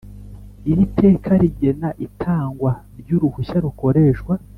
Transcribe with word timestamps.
Iri 0.71 0.85
teka 0.99 1.31
rigena 1.41 1.89
itangwa 2.05 2.71
ry 2.99 3.09
uruhushya 3.15 3.57
rukoreshwa 3.65 4.33